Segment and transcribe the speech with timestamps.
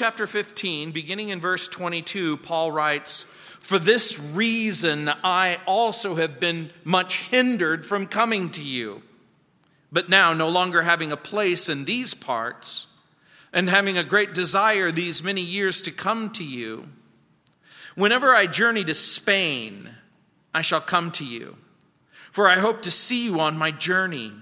[0.00, 6.70] chapter 15, beginning in verse 22, Paul writes, For this reason I also have been
[6.84, 9.02] much hindered from coming to you.
[9.92, 12.86] But now, no longer having a place in these parts,
[13.52, 16.88] and having a great desire these many years to come to you,
[17.94, 19.90] whenever I journey to Spain,
[20.54, 21.58] I shall come to you.
[22.30, 24.32] For I hope to see you on my journey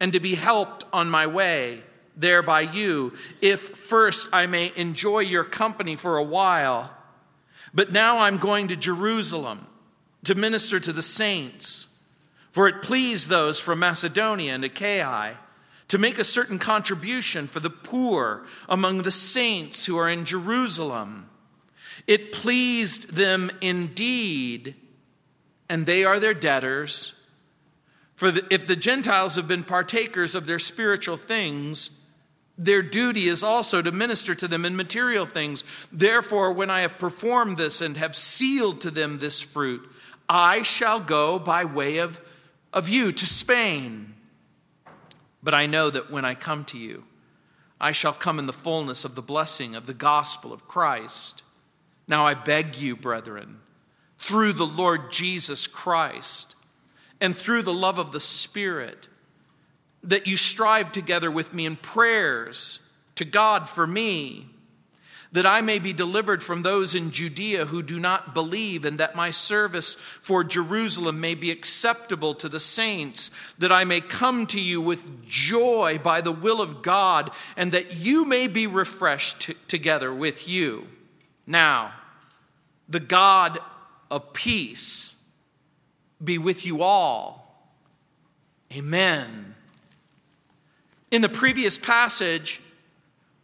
[0.00, 1.84] and to be helped on my way
[2.16, 6.92] there by you, if first I may enjoy your company for a while.
[7.72, 9.66] But now I'm going to Jerusalem
[10.24, 11.98] to minister to the saints,
[12.50, 15.38] for it pleased those from Macedonia and Achaia
[15.88, 21.28] to make a certain contribution for the poor among the saints who are in Jerusalem.
[22.06, 24.74] It pleased them indeed,
[25.68, 27.20] and they are their debtors.
[28.16, 32.03] For the, if the Gentiles have been partakers of their spiritual things,
[32.56, 35.64] their duty is also to minister to them in material things.
[35.90, 39.88] Therefore, when I have performed this and have sealed to them this fruit,
[40.28, 42.20] I shall go by way of,
[42.72, 44.14] of you to Spain.
[45.42, 47.04] But I know that when I come to you,
[47.80, 51.42] I shall come in the fullness of the blessing of the gospel of Christ.
[52.06, 53.60] Now I beg you, brethren,
[54.18, 56.54] through the Lord Jesus Christ
[57.20, 59.08] and through the love of the Spirit,
[60.04, 62.80] that you strive together with me in prayers
[63.16, 64.46] to God for me,
[65.32, 69.16] that I may be delivered from those in Judea who do not believe, and that
[69.16, 74.60] my service for Jerusalem may be acceptable to the saints, that I may come to
[74.60, 79.54] you with joy by the will of God, and that you may be refreshed t-
[79.66, 80.86] together with you.
[81.46, 81.92] Now,
[82.88, 83.58] the God
[84.10, 85.16] of peace
[86.22, 87.72] be with you all.
[88.72, 89.53] Amen.
[91.14, 92.60] In the previous passage,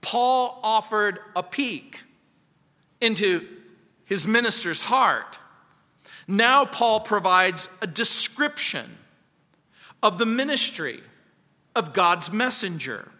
[0.00, 2.02] Paul offered a peek
[3.00, 3.46] into
[4.04, 5.38] his minister's heart.
[6.26, 8.98] Now, Paul provides a description
[10.02, 11.00] of the ministry
[11.76, 13.12] of God's messenger.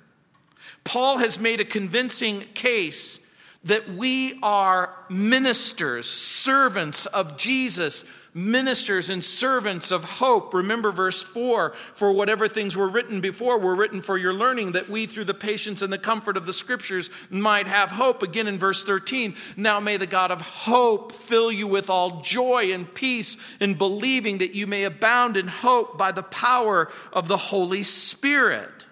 [0.83, 3.25] Paul has made a convincing case
[3.63, 8.05] that we are ministers, servants of Jesus
[8.35, 10.55] ministers and servants of hope.
[10.55, 14.89] Remember verse 4 For whatever things were written before were written for your learning, that
[14.89, 18.23] we, through the patience and the comfort of the scriptures, might have hope.
[18.23, 22.73] Again in verse 13 Now may the God of hope fill you with all joy
[22.73, 27.37] and peace in believing that you may abound in hope by the power of the
[27.37, 28.87] Holy Spirit.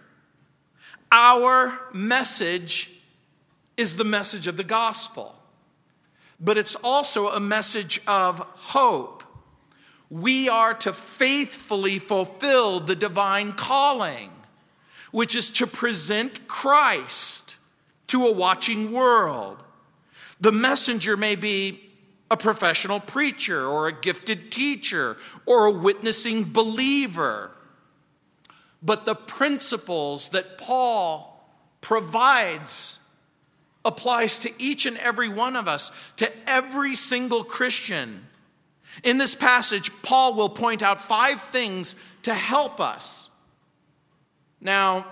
[1.10, 2.90] Our message
[3.76, 5.34] is the message of the gospel
[6.40, 9.17] but it's also a message of hope
[10.10, 14.30] we are to faithfully fulfill the divine calling,
[15.10, 17.56] which is to present Christ
[18.08, 19.62] to a watching world.
[20.40, 21.88] The messenger may be
[22.30, 25.16] a professional preacher or a gifted teacher
[25.46, 27.50] or a witnessing believer.
[28.82, 31.42] But the principles that Paul
[31.80, 32.98] provides
[33.84, 38.26] applies to each and every one of us, to every single Christian.
[39.02, 43.30] In this passage, Paul will point out five things to help us.
[44.60, 45.06] Now,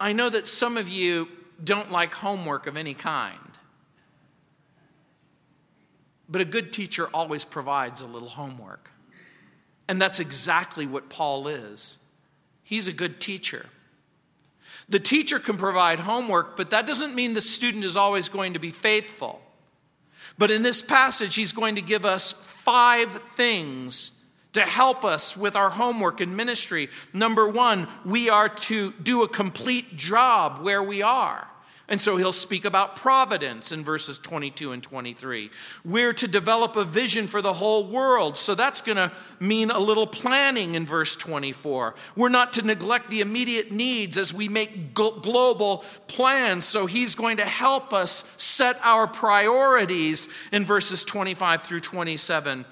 [0.00, 1.28] I know that some of you
[1.62, 3.38] don't like homework of any kind,
[6.28, 8.90] but a good teacher always provides a little homework.
[9.88, 11.98] And that's exactly what Paul is.
[12.64, 13.66] He's a good teacher.
[14.88, 18.58] The teacher can provide homework, but that doesn't mean the student is always going to
[18.58, 19.40] be faithful.
[20.38, 22.32] But in this passage, he's going to give us
[22.66, 24.10] five things
[24.54, 26.88] to help us with our homework and ministry.
[27.12, 31.46] Number one, we are to do a complete job where we are.
[31.88, 35.50] And so he'll speak about providence in verses 22 and 23.
[35.84, 38.36] We're to develop a vision for the whole world.
[38.36, 41.94] So that's going to mean a little planning in verse 24.
[42.16, 46.64] We're not to neglect the immediate needs as we make global plans.
[46.64, 52.64] So he's going to help us set our priorities in verses 25 through 27.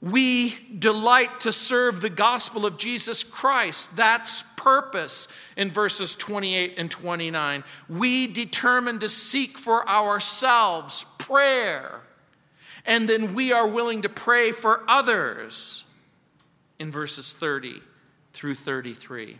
[0.00, 3.96] We delight to serve the gospel of Jesus Christ.
[3.96, 7.64] That's purpose in verses 28 and 29.
[7.88, 12.02] We determine to seek for ourselves prayer,
[12.84, 15.84] and then we are willing to pray for others
[16.78, 17.80] in verses 30
[18.34, 19.38] through 33.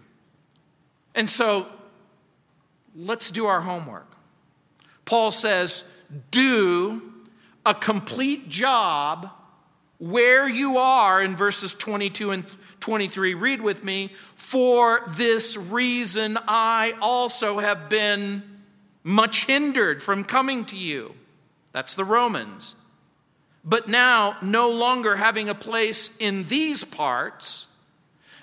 [1.15, 1.67] And so
[2.94, 4.06] let's do our homework.
[5.05, 5.85] Paul says,
[6.31, 7.03] do
[7.67, 9.31] a complete job
[9.98, 12.46] where you are in verses 22 and
[12.80, 13.34] 23.
[13.34, 14.12] Read with me.
[14.34, 18.42] For this reason, I also have been
[19.02, 21.14] much hindered from coming to you.
[21.72, 22.74] That's the Romans.
[23.64, 27.66] But now, no longer having a place in these parts,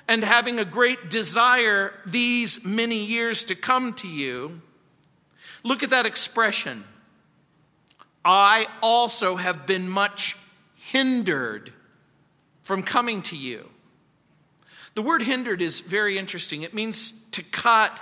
[0.08, 4.62] and having a great desire these many years to come to you,
[5.64, 6.84] look at that expression.
[8.24, 10.38] I also have been much
[10.92, 11.74] hindered
[12.64, 13.70] from coming to you.
[14.94, 16.62] The word hindered is very interesting.
[16.62, 18.00] It means to cut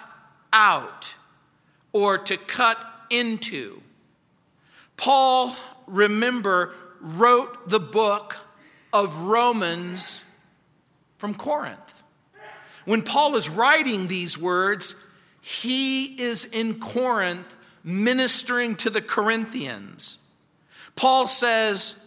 [0.51, 1.13] out
[1.91, 2.77] or to cut
[3.09, 3.81] into.
[4.97, 5.55] Paul,
[5.87, 8.37] remember, wrote the book
[8.91, 10.23] of Romans
[11.17, 12.03] from Corinth.
[12.85, 14.95] When Paul is writing these words,
[15.41, 20.19] he is in Corinth ministering to the Corinthians.
[20.95, 22.02] Paul says,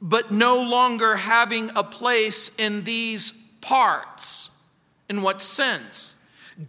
[0.00, 4.50] but no longer having a place in these parts.
[5.08, 6.16] In what sense?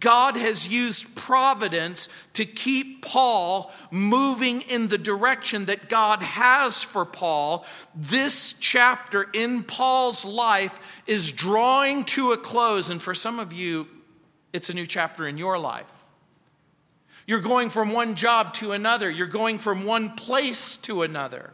[0.00, 7.04] God has used providence to keep Paul moving in the direction that God has for
[7.04, 7.66] Paul.
[7.94, 13.86] This chapter in Paul's life is drawing to a close, and for some of you,
[14.52, 15.90] it's a new chapter in your life.
[17.26, 21.52] You're going from one job to another, you're going from one place to another.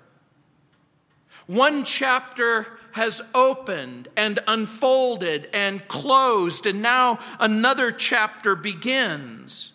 [1.48, 9.72] One chapter has opened and unfolded and closed, and now another chapter begins.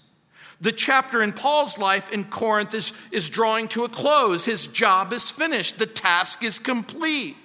[0.62, 4.46] The chapter in Paul's life in Corinth is, is drawing to a close.
[4.46, 7.38] His job is finished, the task is complete.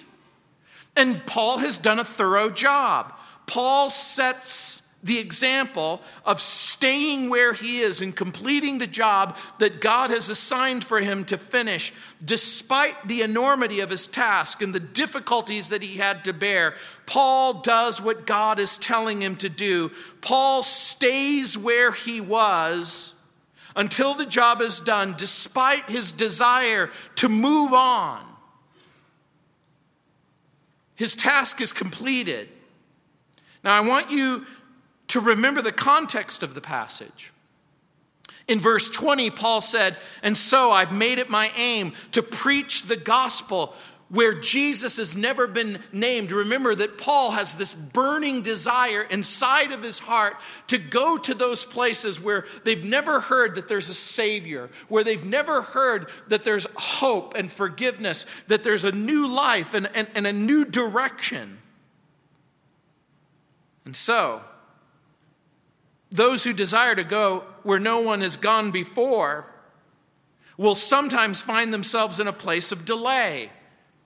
[0.94, 3.14] And Paul has done a thorough job.
[3.46, 10.10] Paul sets the example of staying where he is and completing the job that God
[10.10, 11.92] has assigned for him to finish,
[12.24, 16.74] despite the enormity of his task and the difficulties that he had to bear.
[17.06, 19.92] Paul does what God is telling him to do.
[20.20, 23.14] Paul stays where he was
[23.76, 28.24] until the job is done, despite his desire to move on.
[30.96, 32.48] His task is completed.
[33.62, 34.44] Now, I want you
[35.08, 37.32] to remember the context of the passage.
[38.46, 42.96] In verse 20, Paul said, And so I've made it my aim to preach the
[42.96, 43.74] gospel
[44.10, 46.32] where Jesus has never been named.
[46.32, 50.36] Remember that Paul has this burning desire inside of his heart
[50.68, 55.24] to go to those places where they've never heard that there's a Savior, where they've
[55.24, 60.26] never heard that there's hope and forgiveness, that there's a new life and, and, and
[60.26, 61.58] a new direction.
[63.84, 64.42] And so,
[66.10, 69.46] those who desire to go where no one has gone before
[70.56, 73.50] will sometimes find themselves in a place of delay,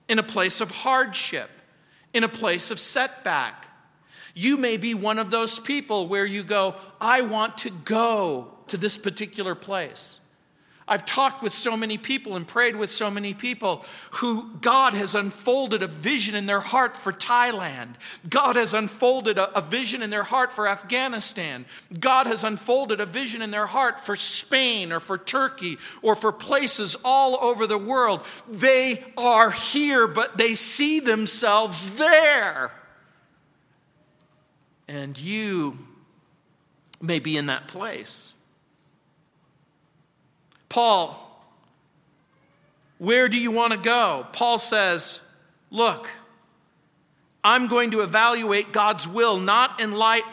[0.07, 1.49] in a place of hardship,
[2.13, 3.67] in a place of setback.
[4.35, 8.77] You may be one of those people where you go, I want to go to
[8.77, 10.19] this particular place.
[10.87, 15.15] I've talked with so many people and prayed with so many people who God has
[15.15, 17.95] unfolded a vision in their heart for Thailand.
[18.29, 21.65] God has unfolded a, a, vision in their heart for Afghanistan.
[21.99, 26.31] God has unfolded a vision in their heart for Spain or for Turkey or for
[26.31, 28.25] places all over the world.
[28.49, 32.71] They are here, but they see themselves there.
[34.87, 35.77] And you
[37.01, 38.33] may be in that place.
[40.73, 41.19] Paul,
[42.97, 44.25] where do you want to go?
[44.33, 45.21] Paul says,
[45.69, 46.09] Look,
[47.43, 50.23] I'm going to evaluate God's will not in light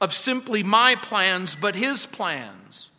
[0.00, 2.92] of simply my plans, but his plans.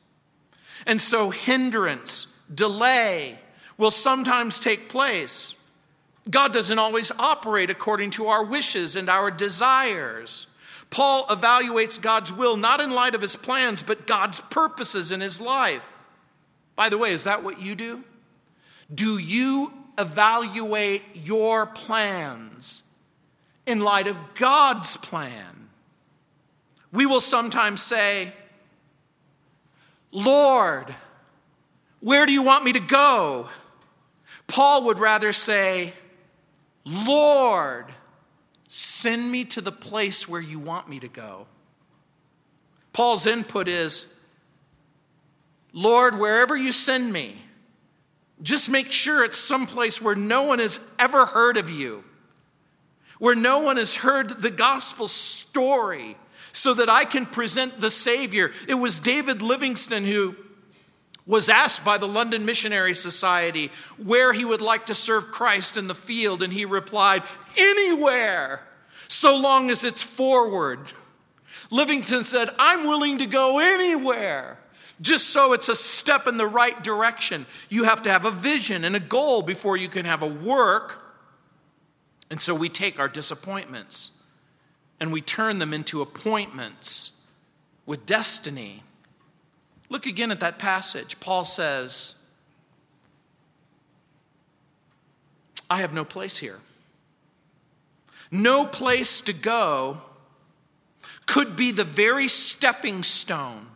[0.85, 3.39] And so, hindrance, delay
[3.77, 5.55] will sometimes take place.
[6.29, 10.47] God doesn't always operate according to our wishes and our desires.
[10.89, 15.39] Paul evaluates God's will not in light of his plans, but God's purposes in his
[15.39, 15.93] life.
[16.79, 18.05] By the way, is that what you do?
[18.95, 22.83] Do you evaluate your plans
[23.65, 25.67] in light of God's plan?
[26.93, 28.31] We will sometimes say,
[30.13, 30.95] Lord,
[31.99, 33.49] where do you want me to go?
[34.47, 35.91] Paul would rather say,
[36.85, 37.87] Lord,
[38.69, 41.45] send me to the place where you want me to go.
[42.93, 44.17] Paul's input is,
[45.73, 47.35] Lord, wherever you send me,
[48.41, 52.03] just make sure it's someplace where no one has ever heard of you,
[53.19, 56.15] where no one has heard the gospel story,
[56.51, 58.51] so that I can present the Savior.
[58.67, 60.35] It was David Livingstone who
[61.25, 65.87] was asked by the London Missionary Society where he would like to serve Christ in
[65.87, 67.23] the field, and he replied,
[67.57, 68.63] Anywhere,
[69.07, 70.79] so long as it's forward.
[71.71, 74.58] Livingstone said, I'm willing to go anywhere.
[75.01, 77.45] Just so it's a step in the right direction.
[77.69, 81.01] You have to have a vision and a goal before you can have a work.
[82.29, 84.11] And so we take our disappointments
[84.99, 87.21] and we turn them into appointments
[87.85, 88.83] with destiny.
[89.87, 91.19] Look again at that passage.
[91.19, 92.15] Paul says,
[95.69, 96.59] I have no place here.
[98.31, 100.01] No place to go
[101.25, 103.68] could be the very stepping stone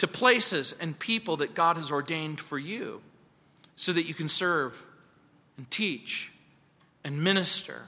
[0.00, 3.02] to places and people that God has ordained for you
[3.76, 4.86] so that you can serve
[5.58, 6.32] and teach
[7.04, 7.82] and minister,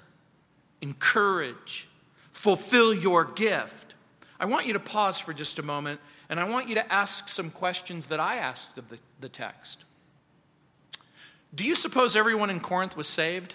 [0.83, 1.89] encourage,
[2.33, 3.95] fulfill your gift.
[4.39, 7.31] I want you to pause for just a moment and I want you to ask
[7.31, 9.85] some questions that I asked of the, the text.
[11.55, 13.55] Do you suppose everyone in Corinth was saved?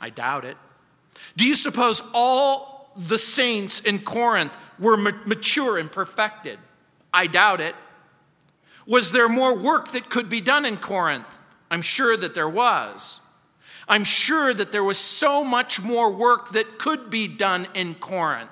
[0.00, 0.56] I doubt it.
[1.36, 6.60] Do you suppose all the saints in Corinth were mature and perfected?
[7.12, 7.74] I doubt it.
[8.86, 11.26] Was there more work that could be done in Corinth?
[11.70, 13.20] I'm sure that there was.
[13.88, 18.50] I'm sure that there was so much more work that could be done in Corinth,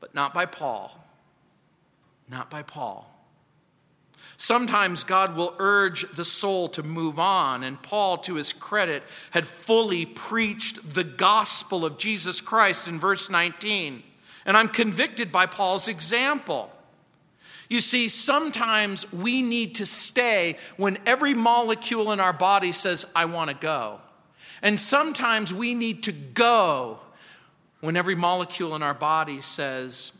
[0.00, 0.98] but not by Paul.
[2.30, 3.14] Not by Paul.
[4.36, 9.46] Sometimes God will urge the soul to move on, and Paul, to his credit, had
[9.46, 14.02] fully preached the gospel of Jesus Christ in verse 19.
[14.46, 16.70] And I'm convicted by Paul's example.
[17.68, 23.26] You see, sometimes we need to stay when every molecule in our body says, I
[23.26, 24.00] want to go.
[24.62, 27.00] And sometimes we need to go
[27.80, 30.12] when every molecule in our body says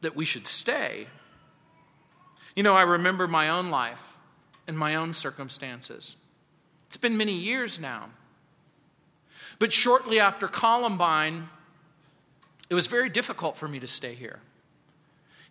[0.00, 1.06] that we should stay.
[2.56, 4.14] You know, I remember my own life
[4.66, 6.16] and my own circumstances.
[6.88, 8.10] It's been many years now.
[9.58, 11.48] But shortly after Columbine,
[12.68, 14.40] it was very difficult for me to stay here.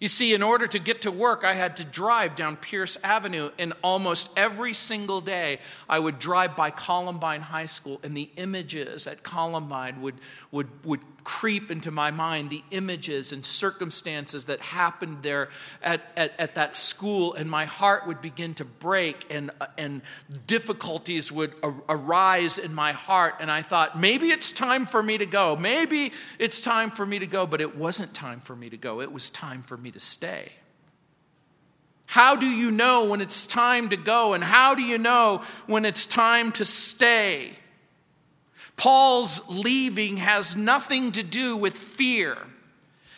[0.03, 3.51] You see, in order to get to work, I had to drive down Pierce Avenue,
[3.57, 9.07] and almost every single day I would drive by Columbine High School, and the images
[9.07, 10.15] at Columbine would,
[10.51, 15.49] would, would creep into my mind the images and circumstances that happened there
[15.81, 20.01] at, at, at, that school, and my heart would begin to break, and, and
[20.47, 21.53] difficulties would
[21.87, 23.35] arise in my heart.
[23.39, 25.55] And I thought, maybe it's time for me to go.
[25.55, 29.01] Maybe it's time for me to go, but it wasn't time for me to go.
[29.01, 30.51] It was time for me to stay.
[32.05, 35.85] How do you know when it's time to go, and how do you know when
[35.85, 37.53] it's time to stay?
[38.75, 42.37] Paul's leaving has nothing to do with fear.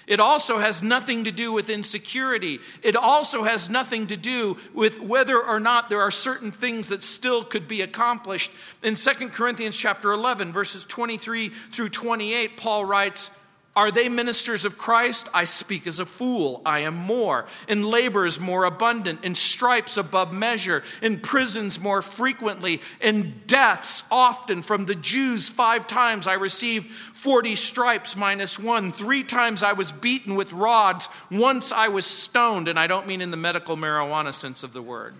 [0.07, 2.59] It also has nothing to do with insecurity.
[2.83, 7.01] It also has nothing to do with whether or not there are certain things that
[7.01, 8.51] still could be accomplished.
[8.83, 13.44] In 2 Corinthians chapter 11 verses 23 through 28 Paul writes,
[13.75, 15.27] are they ministers of Christ?
[15.33, 16.61] I speak as a fool.
[16.65, 17.45] I am more.
[17.67, 24.61] In labors more abundant, in stripes above measure, in prisons more frequently, in deaths often.
[24.61, 28.93] From the Jews, five times I received 40 stripes minus one.
[28.93, 31.09] Three times I was beaten with rods.
[31.29, 34.81] Once I was stoned, and I don't mean in the medical marijuana sense of the
[34.81, 35.15] word.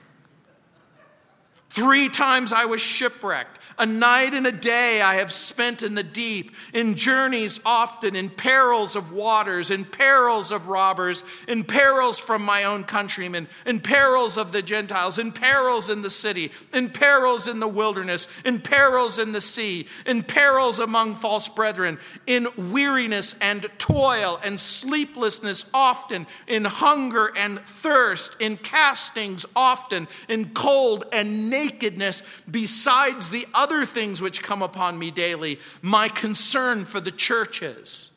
[1.75, 3.59] Three times I was shipwrecked.
[3.77, 8.29] A night and a day I have spent in the deep, in journeys often, in
[8.29, 14.37] perils of waters, in perils of robbers, in perils from my own countrymen, in perils
[14.37, 19.19] of the Gentiles, in perils in the city, in perils in the wilderness, in perils
[19.19, 26.27] in the sea, in perils among false brethren, in weariness and toil and sleeplessness often,
[26.47, 34.21] in hunger and thirst, in castings often, in cold and nakedness besides the other things
[34.21, 38.09] which come upon me daily, my concern for the churches.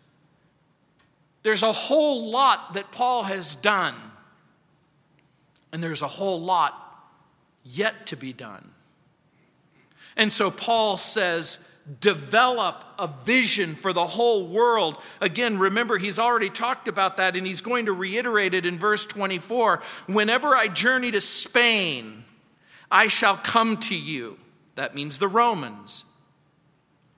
[1.43, 3.95] There's a whole lot that Paul has done,
[5.73, 6.75] and there's a whole lot
[7.65, 8.71] yet to be done.
[10.17, 11.69] And so Paul says,
[12.01, 14.99] develop a vision for the whole world.
[15.21, 19.07] Again, remember, he's already talked about that, and he's going to reiterate it in verse
[19.07, 19.81] 24.
[20.07, 22.25] Whenever I journey to Spain,
[22.91, 24.39] I shall come to you.
[24.79, 26.05] That means the Romans.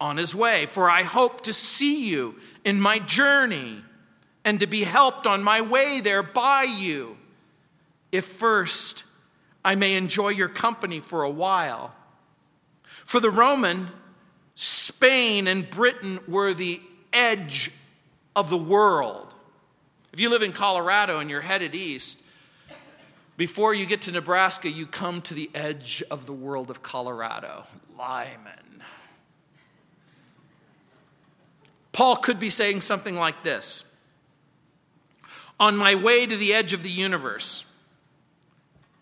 [0.00, 3.85] On his way, for I hope to see you in my journey
[4.47, 7.19] and to be helped on my way there by you,
[8.12, 9.05] if first
[9.62, 11.95] I may enjoy your company for a while.
[12.83, 13.88] For the Roman,
[14.55, 16.81] Spain and Britain were the
[17.12, 17.71] edge
[18.35, 19.35] of the world.
[20.14, 22.23] If you live in Colorado and you're headed east,
[23.41, 27.67] before you get to Nebraska, you come to the edge of the world of Colorado,
[27.97, 28.83] Limon.
[31.91, 33.97] Paul could be saying something like this
[35.59, 37.65] On my way to the edge of the universe,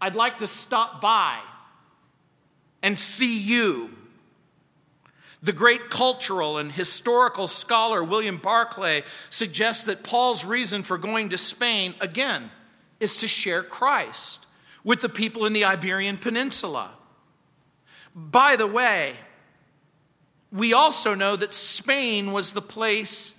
[0.00, 1.40] I'd like to stop by
[2.80, 3.90] and see you.
[5.42, 11.38] The great cultural and historical scholar William Barclay suggests that Paul's reason for going to
[11.38, 12.52] Spain, again,
[13.00, 14.46] is to share Christ
[14.84, 16.92] with the people in the Iberian Peninsula.
[18.14, 19.14] By the way,
[20.50, 23.34] we also know that Spain was the place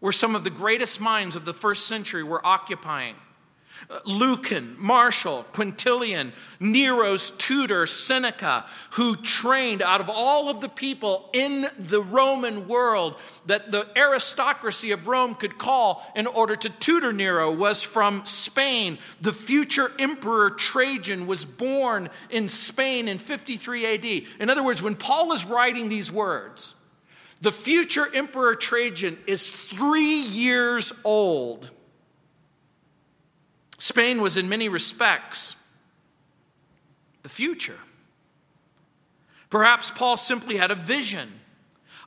[0.00, 3.14] where some of the greatest minds of the first century were occupying.
[4.04, 11.66] Lucan, Martial, Quintilian, Nero's tutor, Seneca, who trained out of all of the people in
[11.78, 17.54] the Roman world that the aristocracy of Rome could call in order to tutor Nero,
[17.54, 18.98] was from Spain.
[19.20, 24.04] The future emperor Trajan was born in Spain in 53 AD.
[24.40, 26.74] In other words, when Paul is writing these words,
[27.40, 31.70] the future emperor Trajan is three years old
[33.90, 35.56] Spain was, in many respects,
[37.24, 37.80] the future.
[39.50, 41.28] Perhaps Paul simply had a vision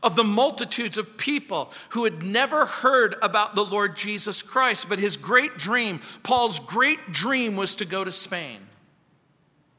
[0.01, 4.97] of the multitudes of people who had never heard about the Lord Jesus Christ, but
[4.97, 8.59] his great dream, Paul's great dream, was to go to Spain.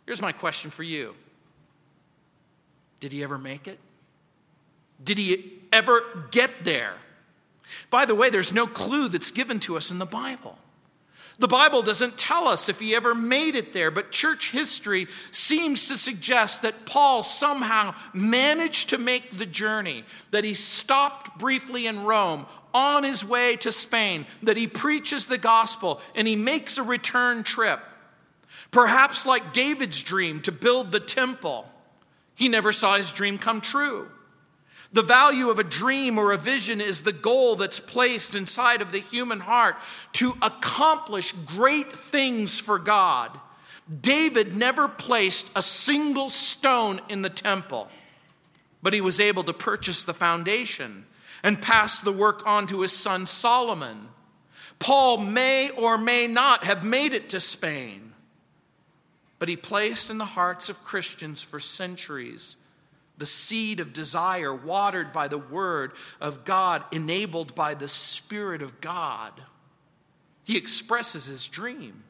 [0.04, 1.14] Here's my question for you
[3.00, 3.78] Did he ever make it?
[5.02, 6.96] Did he ever get there?
[7.88, 10.58] By the way, there's no clue that's given to us in the Bible.
[11.38, 15.88] The Bible doesn't tell us if he ever made it there, but church history seems
[15.88, 22.05] to suggest that Paul somehow managed to make the journey, that he stopped briefly in
[22.05, 26.85] Rome on his way to Spain, that he preaches the gospel, and he makes a
[26.85, 27.81] return trip.
[28.71, 31.67] Perhaps like David's dream to build the temple,
[32.37, 34.09] he never saw his dream come true.
[34.95, 38.93] The value of a dream or a vision is the goal that's placed inside of
[38.93, 39.75] the human heart
[40.13, 43.37] to accomplish great things for God.
[44.01, 47.89] David never placed a single stone in the temple,
[48.85, 51.07] but he was able to purchase the foundation
[51.43, 54.11] and pass the work on to his son Solomon.
[54.78, 58.13] Paul may or may not have made it to Spain,
[59.41, 62.59] but he placed in the hearts of Christians for centuries
[63.25, 68.82] the seed of desire, watered by the word of God, enabled by the Spirit of
[68.82, 69.32] God.
[70.43, 72.04] He expresses his dream.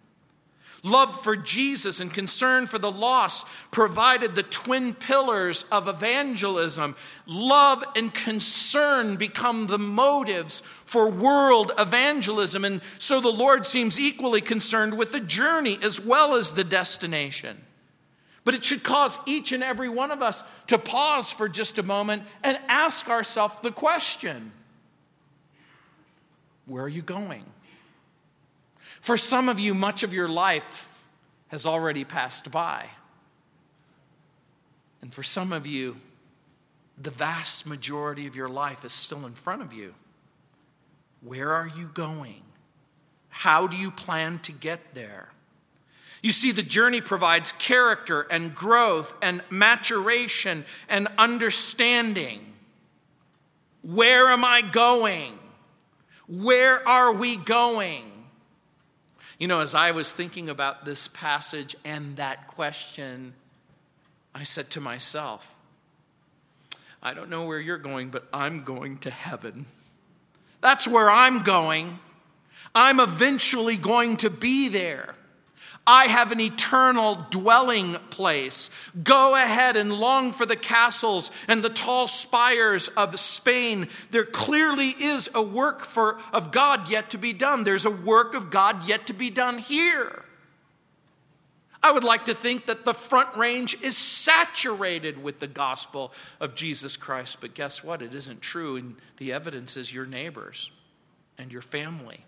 [0.83, 6.97] Love for Jesus and concern for the lost provided the twin pillars of evangelism.
[7.29, 12.65] Love and concern become the motives for world evangelism.
[12.65, 17.65] And so the Lord seems equally concerned with the journey as well as the destination.
[18.45, 21.83] But it should cause each and every one of us to pause for just a
[21.83, 24.53] moment and ask ourselves the question
[26.67, 27.45] Where are you going?
[29.01, 31.07] For some of you, much of your life
[31.49, 32.87] has already passed by.
[35.03, 35.97] And for some of you,
[36.97, 39.95] the vast majority of your life is still in front of you.
[41.21, 42.43] Where are you going?
[43.29, 45.34] How do you plan to get there?
[46.25, 52.41] You see, the journey provides character and growth and maturation and understanding.
[53.83, 55.39] Where am I going?
[56.27, 58.11] Where are we going?
[59.39, 63.35] You know, as I was thinking about this passage and that question,
[64.35, 65.55] I said to myself,
[67.03, 69.67] I don't know where you're going, but I'm going to heaven.
[70.63, 71.99] That's where I'm going.
[72.75, 75.14] I'm eventually going to be there.
[75.87, 78.71] I have an eternal dwelling place.
[79.03, 83.89] Go ahead and long for the castles and the tall spires of Spain.
[84.11, 87.65] There clearly is a work for, of God yet to be done.
[87.65, 90.25] There's a work of God yet to be done here.
[91.83, 96.55] I would like to think that the front range is saturated with the gospel of
[96.55, 98.01] Jesus Christ, but guess what?
[98.01, 100.73] It isn't true, and the evidence is your neighbors
[101.37, 102.25] and your family.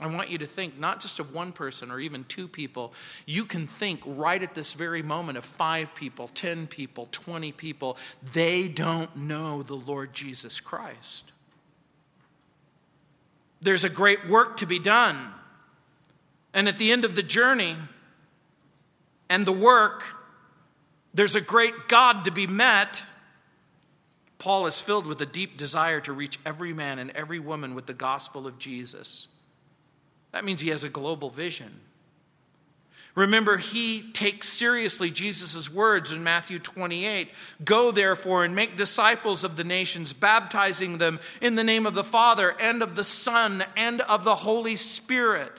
[0.00, 2.92] I want you to think not just of one person or even two people.
[3.26, 7.96] You can think right at this very moment of five people, 10 people, 20 people.
[8.32, 11.32] They don't know the Lord Jesus Christ.
[13.60, 15.32] There's a great work to be done.
[16.54, 17.76] And at the end of the journey
[19.28, 20.04] and the work,
[21.12, 23.02] there's a great God to be met.
[24.38, 27.86] Paul is filled with a deep desire to reach every man and every woman with
[27.86, 29.26] the gospel of Jesus.
[30.32, 31.80] That means he has a global vision.
[33.14, 37.30] Remember, he takes seriously Jesus' words in Matthew 28
[37.64, 42.04] Go therefore and make disciples of the nations, baptizing them in the name of the
[42.04, 45.52] Father and of the Son and of the Holy Spirit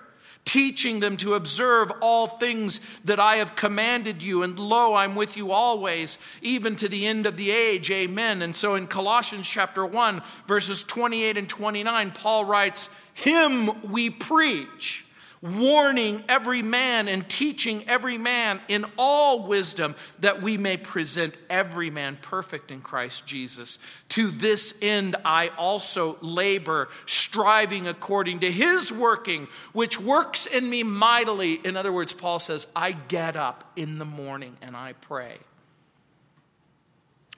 [0.50, 4.42] teaching them to observe all things that I have commanded you.
[4.42, 7.92] And lo, I'm with you always, even to the end of the age.
[7.92, 8.42] Amen.
[8.42, 12.90] And so in Colossians chapter 1, verses 28 and 29, Paul writes,
[13.22, 15.06] Him we preach
[15.42, 21.90] warning every man and teaching every man in all wisdom, that we may present every
[21.90, 23.80] man perfect in Christ Jesus.
[24.10, 30.84] To this end I also labor, striving according to his working, which works in me
[30.84, 31.54] mightily.
[31.54, 35.38] In other words, Paul says, I get up in the morning and I pray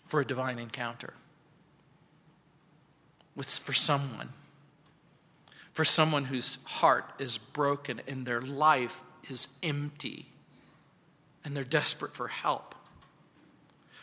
[0.08, 1.14] for a divine encounter
[3.36, 4.30] with, for someone
[5.74, 10.28] for someone whose heart is broken and their life is empty
[11.44, 12.76] and they're desperate for help.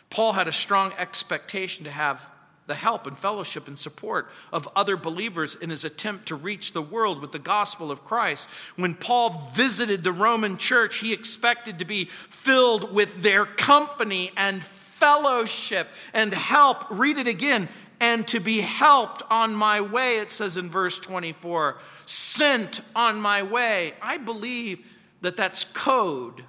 [0.09, 2.27] Paul had a strong expectation to have
[2.69, 6.81] the help and fellowship and support of other believers in his attempt to reach the
[6.81, 8.47] world with the gospel of Christ.
[8.75, 14.63] When Paul visited the Roman church, he expected to be filled with their company and
[14.63, 16.85] fellowship and help.
[16.91, 21.77] Read it again and to be helped on my way, it says in verse 24,
[22.05, 23.93] sent on my way.
[24.01, 24.85] I believe
[25.21, 26.43] that that's code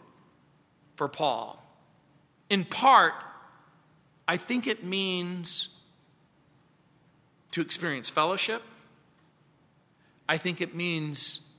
[0.97, 1.63] for Paul.
[2.49, 3.15] In part,
[4.29, 5.81] I think it means
[7.51, 8.63] to experience fellowship.
[10.29, 11.51] I think it means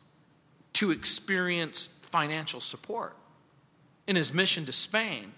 [0.73, 3.15] to experience financial support
[4.08, 5.34] in his mission to Spain.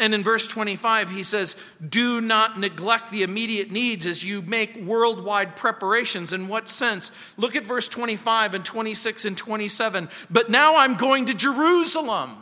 [0.00, 1.56] And in verse 25, he says,
[1.88, 6.32] Do not neglect the immediate needs as you make worldwide preparations.
[6.32, 7.12] In what sense?
[7.36, 10.08] Look at verse 25 and 26 and 27.
[10.30, 12.36] But now I'm going to Jerusalem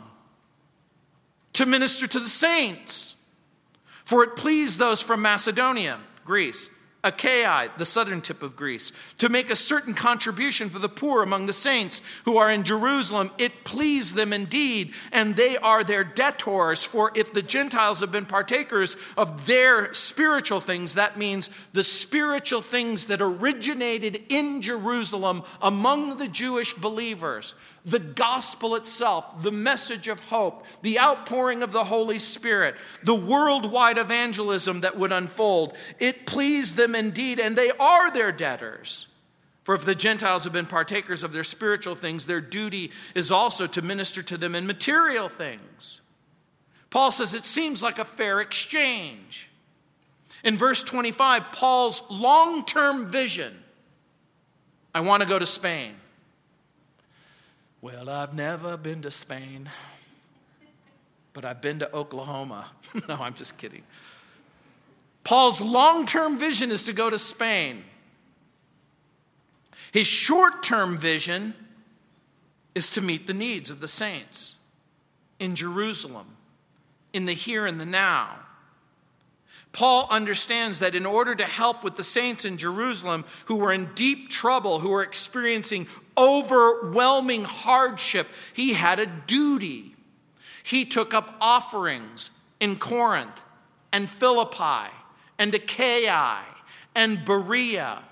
[1.53, 3.15] to minister to the saints,
[4.03, 6.71] for it pleased those from Macedonia, Greece
[7.03, 11.45] Achaia, the southern tip of Greece, to make a certain contribution for the poor among
[11.45, 13.31] the saints who are in Jerusalem.
[13.37, 16.85] It pleased them indeed, and they are their debtors.
[16.85, 22.61] For if the Gentiles have been partakers of their spiritual things, that means the spiritual
[22.61, 30.19] things that originated in Jerusalem among the Jewish believers the gospel itself, the message of
[30.21, 35.75] hope, the outpouring of the Holy Spirit, the worldwide evangelism that would unfold.
[35.99, 39.07] It pleased them indeed, and they are their debtors.
[39.63, 43.65] For if the Gentiles have been partakers of their spiritual things, their duty is also
[43.67, 46.01] to minister to them in material things.
[46.89, 49.49] Paul says it seems like a fair exchange.
[50.43, 53.63] In verse 25, Paul's long term vision
[54.95, 55.95] I want to go to Spain.
[57.81, 59.69] Well, I've never been to Spain,
[61.33, 62.67] but I've been to Oklahoma.
[63.09, 63.83] no, I'm just kidding.
[65.23, 67.83] Paul's long term vision is to go to Spain.
[69.91, 71.53] His short term vision
[72.75, 74.55] is to meet the needs of the saints
[75.39, 76.37] in Jerusalem,
[77.13, 78.39] in the here and the now.
[79.71, 83.89] Paul understands that in order to help with the saints in Jerusalem who were in
[83.95, 89.95] deep trouble, who were experiencing overwhelming hardship, he had a duty.
[90.63, 93.43] He took up offerings in Corinth
[93.91, 94.91] and Philippi
[95.37, 96.39] and Achaia
[96.95, 98.03] and Berea.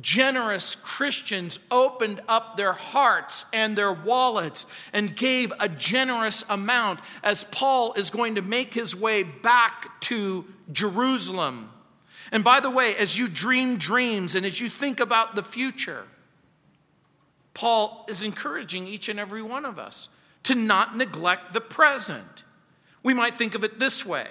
[0.00, 7.44] Generous Christians opened up their hearts and their wallets and gave a generous amount as
[7.44, 11.70] Paul is going to make his way back to Jerusalem.
[12.30, 16.04] And by the way, as you dream dreams and as you think about the future,
[17.54, 20.10] Paul is encouraging each and every one of us
[20.44, 22.44] to not neglect the present.
[23.02, 24.28] We might think of it this way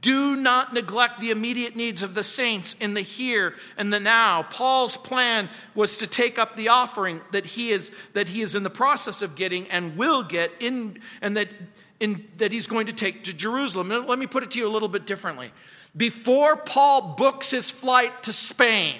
[0.00, 4.42] do not neglect the immediate needs of the saints in the here and the now.
[4.42, 8.64] Paul's plan was to take up the offering that he is, that he is in
[8.64, 11.48] the process of getting and will get in, and that,
[12.00, 13.88] in, that he's going to take to Jerusalem.
[13.88, 15.52] Let me put it to you a little bit differently.
[15.96, 18.96] Before Paul books his flight to Spain,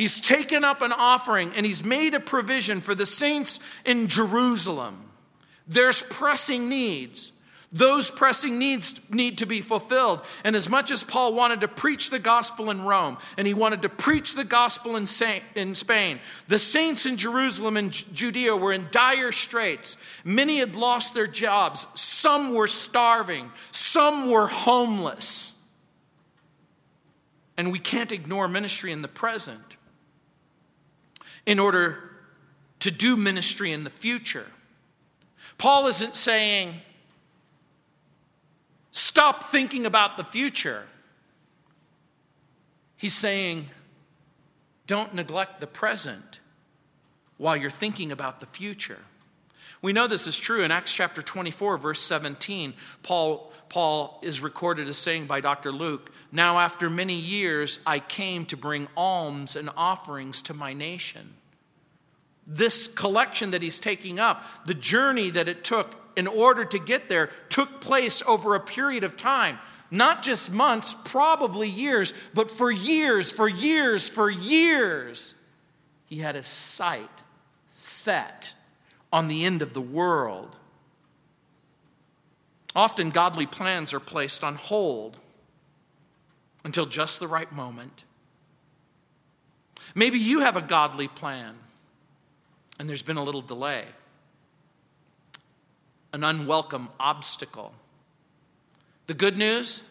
[0.00, 5.10] He's taken up an offering and he's made a provision for the saints in Jerusalem.
[5.68, 7.32] There's pressing needs.
[7.72, 10.22] Those pressing needs need to be fulfilled.
[10.42, 13.82] And as much as Paul wanted to preach the gospel in Rome and he wanted
[13.82, 15.06] to preach the gospel in,
[15.54, 19.98] in Spain, the saints in Jerusalem and Judea were in dire straits.
[20.24, 25.56] Many had lost their jobs, some were starving, some were homeless.
[27.56, 29.76] And we can't ignore ministry in the present
[31.46, 32.10] in order
[32.80, 34.46] to do ministry in the future.
[35.56, 36.74] Paul isn't saying,
[38.90, 40.84] stop thinking about the future.
[42.96, 43.66] He's saying,
[44.86, 46.40] Don't neglect the present
[47.36, 48.98] while you're thinking about the future.
[49.82, 52.74] We know this is true in Acts chapter 24, verse 17.
[53.02, 55.72] Paul, Paul is recorded as saying by Dr.
[55.72, 61.34] Luke, Now after many years I came to bring alms and offerings to my nation.
[62.46, 67.08] This collection that he's taking up, the journey that it took in order to get
[67.08, 69.58] there, took place over a period of time
[69.90, 75.34] not just months, probably years, but for years, for years, for years,
[76.06, 77.10] he had his sight
[77.76, 78.54] set
[79.12, 80.56] on the end of the world.
[82.76, 85.16] Often, godly plans are placed on hold
[86.64, 88.04] until just the right moment.
[89.94, 91.56] Maybe you have a godly plan
[92.78, 93.84] and there's been a little delay,
[96.12, 97.72] an unwelcome obstacle.
[99.06, 99.88] The good news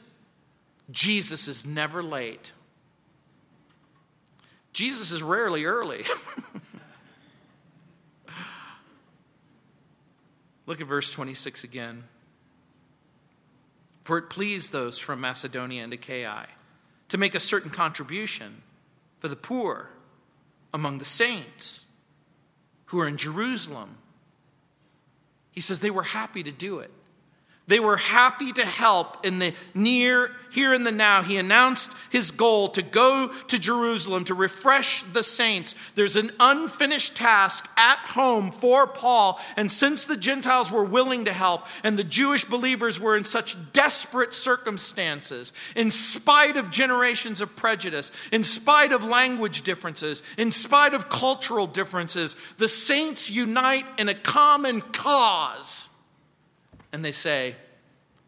[0.91, 2.51] Jesus is never late.
[4.73, 6.03] Jesus is rarely early.
[10.65, 12.03] Look at verse 26 again.
[14.03, 16.47] For it pleased those from Macedonia and Achaia
[17.09, 18.61] to make a certain contribution
[19.19, 19.89] for the poor
[20.73, 21.85] among the saints
[22.85, 23.97] who are in Jerusalem.
[25.51, 26.91] He says they were happy to do it.
[27.69, 31.21] They were happy to help in the near, here and the now.
[31.21, 35.75] He announced his goal to go to Jerusalem to refresh the saints.
[35.93, 39.39] There's an unfinished task at home for Paul.
[39.55, 43.55] And since the Gentiles were willing to help and the Jewish believers were in such
[43.71, 50.95] desperate circumstances, in spite of generations of prejudice, in spite of language differences, in spite
[50.95, 55.88] of cultural differences, the saints unite in a common cause
[56.91, 57.55] and they say,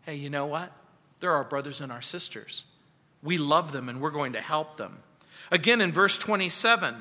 [0.04, 0.72] hey, you know what?
[1.20, 2.66] They're our brothers and our sisters.
[3.24, 5.00] We love them and we're going to help them.
[5.52, 6.96] Again, in verse 27,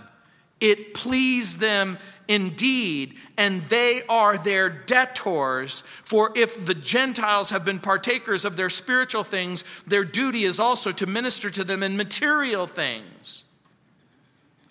[0.61, 1.97] it pleased them
[2.29, 5.83] indeed, and they are their debtors.
[6.05, 10.93] For if the Gentiles have been partakers of their spiritual things, their duty is also
[10.93, 13.45] to minister to them in material things.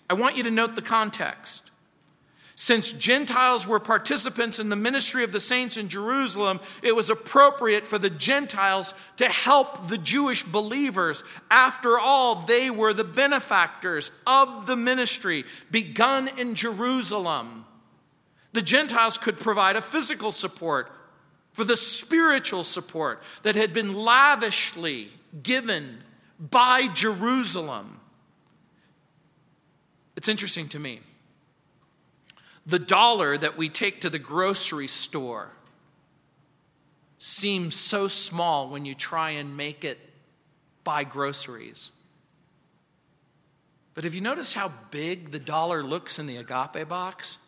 [0.08, 1.69] I want you to note the context.
[2.60, 7.86] Since Gentiles were participants in the ministry of the saints in Jerusalem, it was appropriate
[7.86, 11.24] for the Gentiles to help the Jewish believers.
[11.50, 17.64] After all, they were the benefactors of the ministry begun in Jerusalem.
[18.52, 20.92] The Gentiles could provide a physical support
[21.54, 25.08] for the spiritual support that had been lavishly
[25.42, 26.02] given
[26.38, 28.00] by Jerusalem.
[30.14, 31.00] It's interesting to me
[32.66, 35.50] the dollar that we take to the grocery store
[37.18, 39.98] seems so small when you try and make it
[40.84, 41.92] buy groceries.
[43.94, 47.38] But have you noticed how big the dollar looks in the agape box?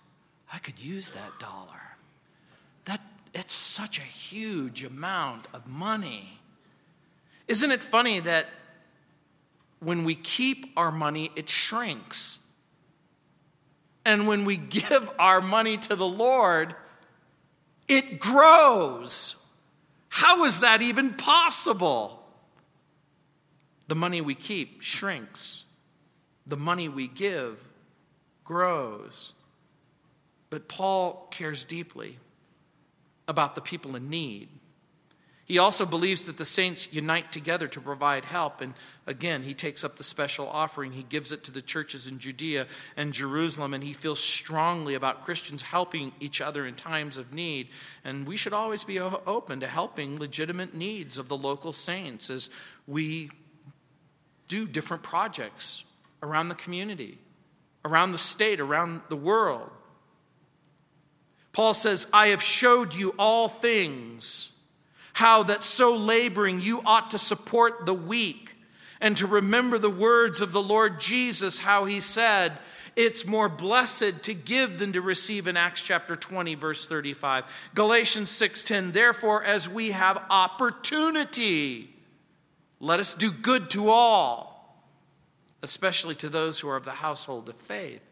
[0.53, 1.97] I could use that dollar.
[2.85, 3.01] That
[3.33, 6.41] it's such a huge amount of money.
[7.49, 8.47] Isn't it funny that
[9.81, 12.42] when we keep our money, it shrinks?
[14.05, 16.75] And when we give our money to the Lord,
[17.89, 19.37] it grows.
[20.09, 22.25] How is that even possible?
[23.89, 25.65] The money we keep shrinks,
[26.47, 27.63] the money we give
[28.45, 29.35] grows.
[30.51, 32.19] But Paul cares deeply
[33.29, 34.49] about the people in need.
[35.45, 38.61] He also believes that the saints unite together to provide help.
[38.61, 38.75] And
[39.07, 40.93] again, he takes up the special offering.
[40.93, 43.75] He gives it to the churches in Judea and Jerusalem.
[43.75, 47.69] And he feels strongly about Christians helping each other in times of need.
[48.05, 52.49] And we should always be open to helping legitimate needs of the local saints as
[52.87, 53.31] we
[54.47, 55.85] do different projects
[56.23, 57.19] around the community,
[57.85, 59.71] around the state, around the world.
[61.51, 64.52] Paul says, I have showed you all things
[65.15, 68.57] how that so laboring you ought to support the weak
[69.01, 72.53] and to remember the words of the Lord Jesus, how he said,
[72.95, 77.71] it's more blessed to give than to receive in Acts chapter 20 verse 35.
[77.75, 81.89] Galatians 6:10 Therefore as we have opportunity
[82.81, 84.53] let us do good to all
[85.63, 88.03] especially to those who are of the household of faith.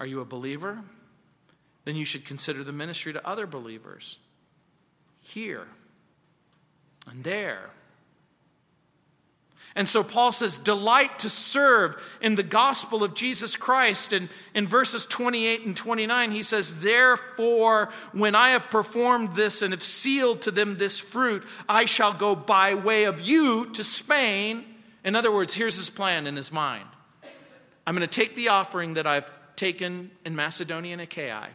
[0.00, 0.82] Are you a believer?
[1.84, 4.16] Then you should consider the ministry to other believers.
[5.20, 5.66] Here
[7.08, 7.70] and there.
[9.76, 14.14] And so Paul says, delight to serve in the gospel of Jesus Christ.
[14.14, 19.72] And in verses 28 and 29, he says, Therefore, when I have performed this and
[19.72, 24.64] have sealed to them this fruit, I shall go by way of you to Spain.
[25.04, 26.86] In other words, here's his plan in his mind
[27.86, 31.48] I'm going to take the offering that I've taken in Macedonia and Achaia.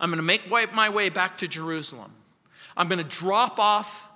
[0.00, 2.12] I'm going to make my way back to Jerusalem.
[2.78, 4.07] I'm going to drop off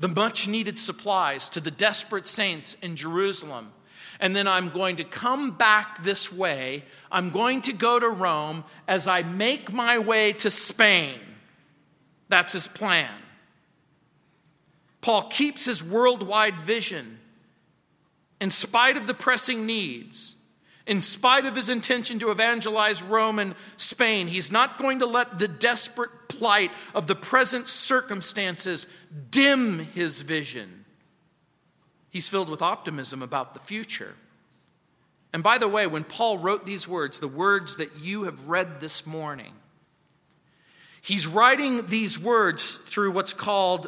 [0.00, 3.72] the much needed supplies to the desperate saints in Jerusalem.
[4.18, 6.84] And then I'm going to come back this way.
[7.12, 11.20] I'm going to go to Rome as I make my way to Spain.
[12.28, 13.10] That's his plan.
[15.00, 17.18] Paul keeps his worldwide vision
[18.40, 20.34] in spite of the pressing needs,
[20.90, 24.26] in spite of his intention to evangelize Rome and Spain.
[24.26, 28.88] He's not going to let the desperate plight of the present circumstances
[29.30, 30.84] dim his vision.
[32.10, 34.16] He's filled with optimism about the future.
[35.32, 38.80] And by the way, when Paul wrote these words, the words that you have read
[38.80, 39.52] this morning,
[41.00, 43.86] he's writing these words through what's called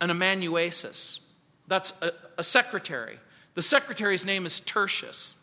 [0.00, 1.18] an amanuensis.
[1.66, 3.18] That's a, a secretary.
[3.54, 5.41] The secretary's name is Tertius.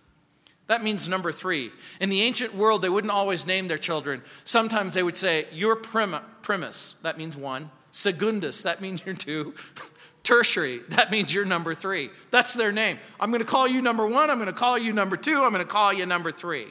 [0.70, 1.72] That means number three.
[2.00, 4.22] In the ancient world, they wouldn't always name their children.
[4.44, 7.72] Sometimes they would say, You're prim- primus, that means one.
[7.90, 9.56] Secundus, that means you're two.
[10.24, 12.12] Tertiary, that means you're number three.
[12.30, 13.00] That's their name.
[13.20, 14.30] I'm going to call you number one.
[14.30, 15.44] I'm going to call you number two.
[15.44, 16.68] I'm going to call you number three.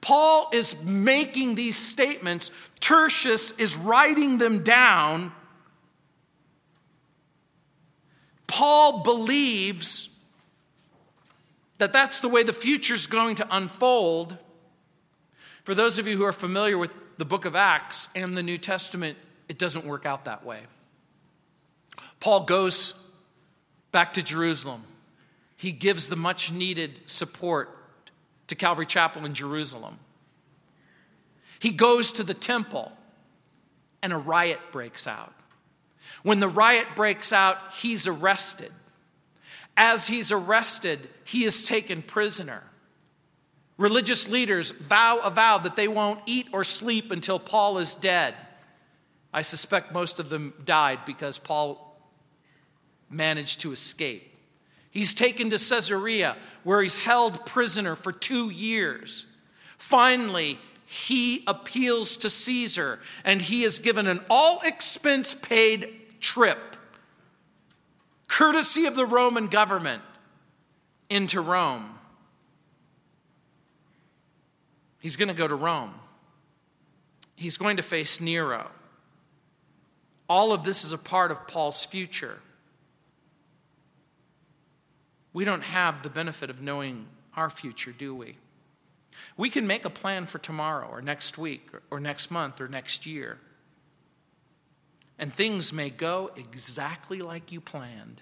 [0.00, 2.52] Paul is making these statements.
[2.78, 5.32] Tertius is writing them down.
[8.46, 10.08] Paul believes
[11.78, 14.36] that that's the way the future is going to unfold.
[15.64, 18.58] For those of you who are familiar with the book of Acts and the New
[18.58, 19.16] Testament,
[19.48, 20.60] it doesn't work out that way.
[22.20, 23.06] Paul goes
[23.92, 24.84] back to Jerusalem.
[25.56, 27.74] He gives the much needed support
[28.48, 29.98] to Calvary Chapel in Jerusalem.
[31.58, 32.92] He goes to the temple,
[34.02, 35.34] and a riot breaks out.
[36.22, 38.70] When the riot breaks out, he's arrested.
[39.76, 42.62] As he's arrested, he is taken prisoner.
[43.76, 48.34] Religious leaders vow a vow that they won't eat or sleep until Paul is dead.
[49.30, 52.00] I suspect most of them died because Paul
[53.10, 54.36] managed to escape.
[54.90, 59.26] He's taken to Caesarea, where he's held prisoner for two years.
[59.76, 66.58] Finally, he appeals to Caesar, and he is given an all expense paid trip
[68.28, 70.02] courtesy of the Roman government,
[71.10, 71.94] into Rome.
[75.00, 75.94] He's going to go to Rome.
[77.36, 78.70] He's going to face Nero.
[80.28, 82.40] All of this is a part of Paul's future.
[85.32, 88.36] We don't have the benefit of knowing our future, do we?
[89.36, 93.06] We can make a plan for tomorrow or next week or, next month or next
[93.06, 93.38] year.
[95.18, 98.20] And things may go exactly like you planned,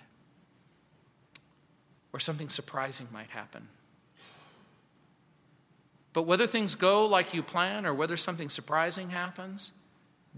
[2.17, 3.69] or something surprising might happen.
[6.15, 9.73] But whether things go like you plan or whether something surprising happens,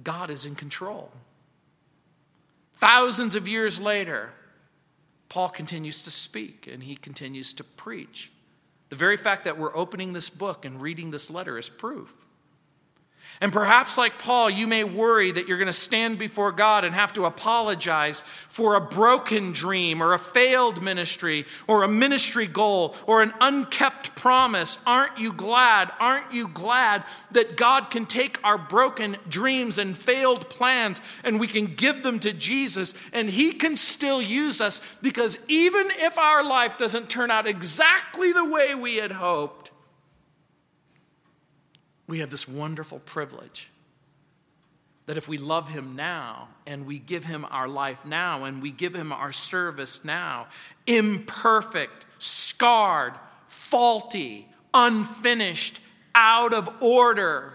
[0.02, 1.12] God is in control.
[2.72, 4.30] Thousands of years later,
[5.28, 8.32] Paul continues to speak and he continues to preach.
[8.88, 12.12] The very fact that we're opening this book and reading this letter is proof.
[13.40, 16.92] And perhaps, like Paul, you may worry that you're going to stand before God and
[16.92, 22.96] have to apologize for a broken dream or a failed ministry or a ministry goal
[23.06, 24.78] or an unkept promise.
[24.84, 25.92] Aren't you glad?
[26.00, 31.46] Aren't you glad that God can take our broken dreams and failed plans and we
[31.46, 36.42] can give them to Jesus and He can still use us because even if our
[36.42, 39.67] life doesn't turn out exactly the way we had hoped,
[42.08, 43.70] we have this wonderful privilege
[45.06, 48.70] that if we love him now and we give him our life now and we
[48.70, 50.46] give him our service now,
[50.86, 53.14] imperfect, scarred,
[53.46, 55.80] faulty, unfinished,
[56.14, 57.54] out of order,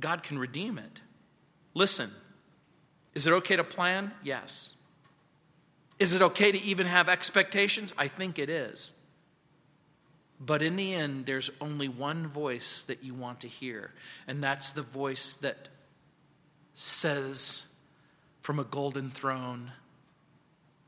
[0.00, 1.00] God can redeem it.
[1.74, 2.10] Listen,
[3.14, 4.10] is it okay to plan?
[4.24, 4.74] Yes.
[5.98, 7.94] Is it okay to even have expectations?
[7.96, 8.94] I think it is.
[10.44, 13.92] But in the end, there's only one voice that you want to hear,
[14.26, 15.68] and that's the voice that
[16.74, 17.76] says
[18.40, 19.70] from a golden throne,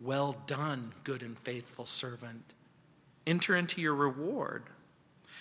[0.00, 2.52] Well done, good and faithful servant.
[3.26, 4.64] Enter into your reward.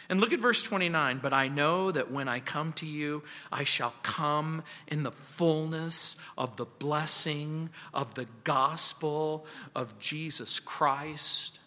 [0.09, 1.19] And look at verse 29.
[1.23, 6.17] But I know that when I come to you, I shall come in the fullness
[6.37, 11.59] of the blessing of the gospel of Jesus Christ.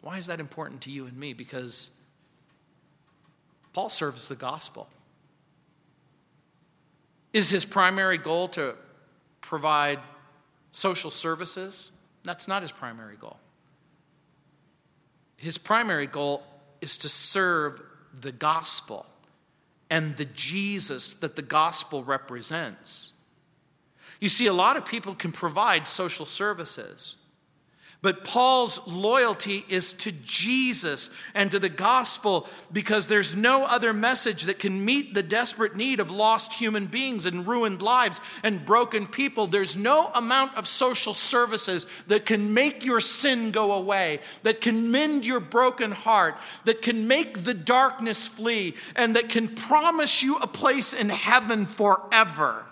[0.00, 1.32] Why is that important to you and me?
[1.32, 1.90] Because
[3.72, 4.88] Paul serves the gospel.
[7.32, 8.74] Is his primary goal to
[9.40, 9.98] provide
[10.70, 11.92] social services?
[12.24, 13.38] That's not his primary goal.
[15.38, 16.42] his primary goal
[16.80, 17.80] is to serve
[18.20, 19.06] the gospel
[19.88, 23.12] and the Jesus that the gospel represents.
[24.20, 27.16] You see, a lot of people can provide social services.
[28.00, 34.44] But Paul's loyalty is to Jesus and to the gospel because there's no other message
[34.44, 39.08] that can meet the desperate need of lost human beings and ruined lives and broken
[39.08, 39.48] people.
[39.48, 44.92] There's no amount of social services that can make your sin go away, that can
[44.92, 46.36] mend your broken heart,
[46.66, 51.66] that can make the darkness flee, and that can promise you a place in heaven
[51.66, 52.64] forever.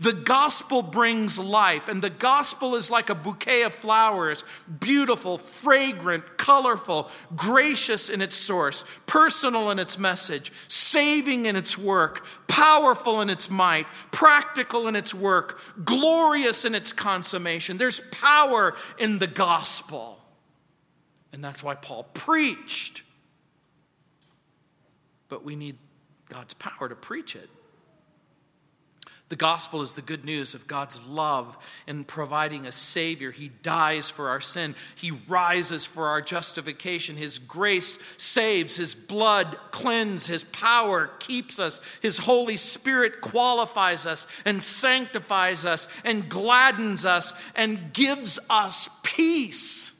[0.00, 4.44] The gospel brings life, and the gospel is like a bouquet of flowers
[4.80, 12.26] beautiful, fragrant, colorful, gracious in its source, personal in its message, saving in its work,
[12.48, 17.76] powerful in its might, practical in its work, glorious in its consummation.
[17.76, 20.18] There's power in the gospel.
[21.30, 23.02] And that's why Paul preached.
[25.28, 25.76] But we need
[26.30, 27.50] God's power to preach it.
[29.30, 31.56] The gospel is the good news of God's love
[31.86, 33.30] in providing a Savior.
[33.30, 37.16] He dies for our sin, He rises for our justification.
[37.16, 44.26] His grace saves, His blood cleanses, His power keeps us, His Holy Spirit qualifies us
[44.44, 49.92] and sanctifies us and gladdens us and gives us peace.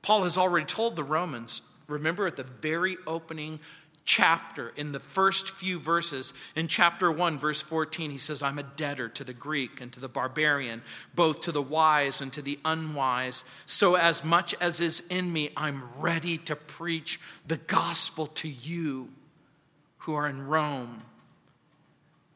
[0.00, 3.60] Paul has already told the Romans, remember at the very opening
[4.08, 8.62] chapter, in the first few verses, in chapter 1, verse 14, he says, I'm a
[8.62, 10.80] debtor to the Greek and to the barbarian,
[11.14, 13.44] both to the wise and to the unwise.
[13.66, 19.10] So, as much as is in me, I'm ready to preach the gospel to you
[19.98, 21.02] who are in Rome.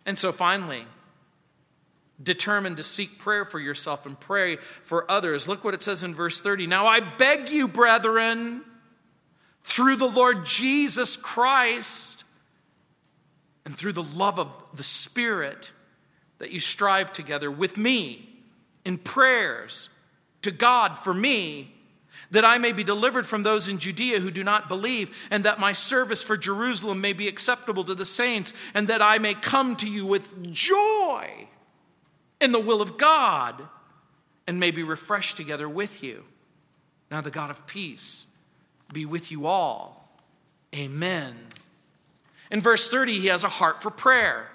[0.04, 0.84] And so, finally,
[2.22, 5.48] determined to seek prayer for yourself and pray for others.
[5.48, 6.66] Look what it says in verse 30.
[6.66, 8.62] Now I beg you, brethren,
[9.64, 12.24] through the Lord Jesus Christ
[13.64, 15.72] and through the love of the Spirit
[16.38, 18.28] that you strive together with me
[18.84, 19.88] in prayers
[20.42, 21.72] to God for me,
[22.32, 25.60] that I may be delivered from those in Judea who do not believe, and that
[25.60, 29.76] my service for Jerusalem may be acceptable to the saints, and that I may come
[29.76, 31.46] to you with joy
[32.40, 33.68] in the will of God,
[34.48, 36.24] and may be refreshed together with you.
[37.08, 38.26] Now, the God of peace
[38.92, 40.08] be with you all.
[40.74, 41.34] Amen.
[42.50, 44.48] In verse 30, he has a heart for prayer.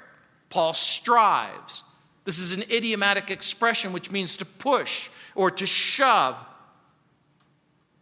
[0.50, 1.84] Paul strives.
[2.26, 6.36] This is an idiomatic expression which means to push or to shove,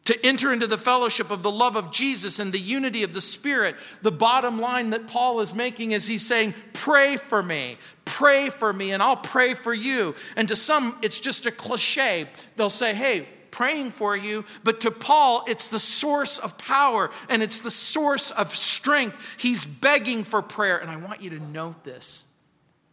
[0.06, 3.22] to enter into the fellowship of the love of Jesus and the unity of the
[3.22, 3.76] Spirit.
[4.02, 8.72] The bottom line that Paul is making is he's saying, Pray for me, pray for
[8.72, 10.16] me, and I'll pray for you.
[10.36, 12.28] And to some, it's just a cliche.
[12.56, 17.42] They'll say, Hey, praying for you, but to Paul, it's the source of power and
[17.42, 19.16] it's the source of strength.
[19.40, 20.78] He's begging for prayer.
[20.78, 22.26] And I want you to note this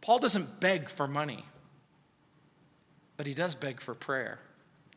[0.00, 1.44] Paul doesn't beg for money,
[3.16, 4.38] but he does beg for prayer.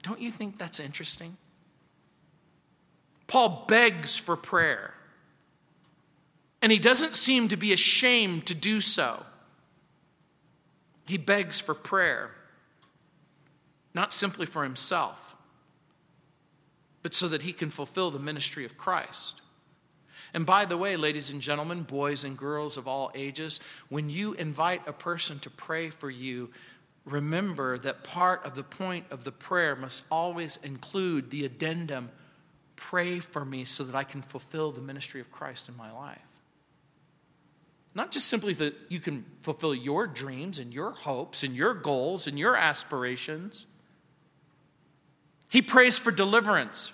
[0.03, 1.35] Don't you think that's interesting?
[3.25, 4.93] Paul begs for prayer.
[6.61, 9.25] And he doesn't seem to be ashamed to do so.
[11.07, 12.29] He begs for prayer,
[13.95, 15.24] not simply for himself,
[17.05, 19.39] but so that he can fulfill the ministry of Christ.
[20.33, 24.33] And by the way, ladies and gentlemen, boys and girls of all ages, when you
[24.33, 26.49] invite a person to pray for you,
[27.05, 32.09] remember that part of the point of the prayer must always include the addendum
[32.75, 36.33] pray for me so that I can fulfill the ministry of Christ in my life.
[37.93, 42.25] Not just simply that you can fulfill your dreams and your hopes and your goals
[42.25, 43.67] and your aspirations
[45.49, 46.91] he prays for deliverance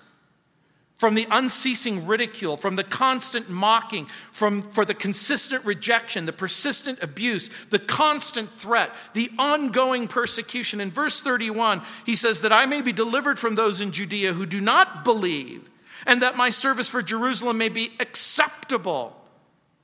[1.02, 7.02] from the unceasing ridicule, from the constant mocking, from, for the consistent rejection, the persistent
[7.02, 10.80] abuse, the constant threat, the ongoing persecution.
[10.80, 14.46] In verse 31, he says, That I may be delivered from those in Judea who
[14.46, 15.72] do not believe,
[16.06, 19.20] and that my service for Jerusalem may be acceptable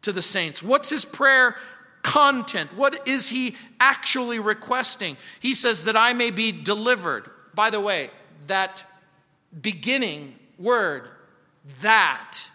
[0.04, 0.62] to the saints.
[0.62, 1.56] What's his prayer
[2.04, 2.78] content?
[2.78, 5.18] What is he actually requesting?
[5.40, 7.32] He says, That I may be delivered.
[7.56, 8.12] By the way,
[8.46, 8.84] that
[9.60, 11.10] beginning word,
[11.82, 12.50] that.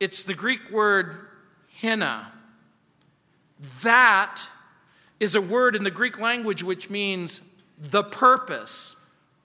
[0.00, 1.16] It's the Greek word
[1.80, 2.32] hina.
[3.82, 4.48] That
[5.18, 7.40] is a word in the Greek language which means
[7.78, 8.96] the purpose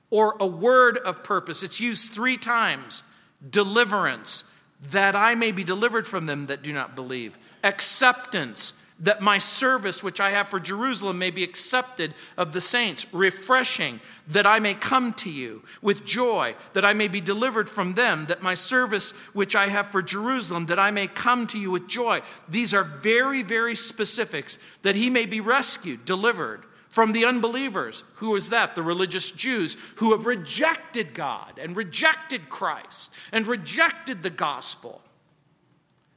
[0.09, 1.63] or a word of purpose.
[1.63, 3.03] It's used three times
[3.49, 4.43] deliverance,
[4.91, 10.03] that I may be delivered from them that do not believe, acceptance, that my service
[10.03, 14.75] which I have for Jerusalem may be accepted of the saints, refreshing, that I may
[14.75, 19.11] come to you with joy, that I may be delivered from them, that my service
[19.33, 22.21] which I have for Jerusalem, that I may come to you with joy.
[22.47, 28.03] These are very, very specifics, that he may be rescued, delivered from the unbelievers.
[28.15, 28.75] Who is that?
[28.75, 35.01] The religious Jews who have rejected God and rejected Christ and rejected the gospel.